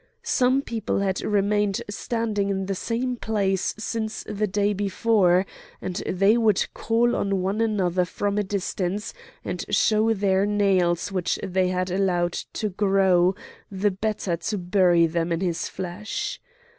[0.23, 5.45] Some people had remained standing in the same place since the day before,
[5.79, 9.13] and they would call on one another from a distance
[9.45, 13.35] and show their nails which they had allowed to grow,
[13.69, 16.41] the better to bury them into his flesh.